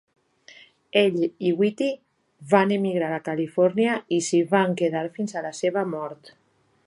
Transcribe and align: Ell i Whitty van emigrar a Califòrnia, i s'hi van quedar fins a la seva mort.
Ell 1.01 1.19
i 1.49 1.51
Whitty 1.59 1.89
van 2.55 2.73
emigrar 2.79 3.11
a 3.19 3.23
Califòrnia, 3.29 3.99
i 4.17 4.21
s'hi 4.29 4.41
van 4.57 4.75
quedar 4.83 5.07
fins 5.19 5.35
a 5.43 5.47
la 5.49 5.55
seva 5.63 5.89
mort. 5.97 6.35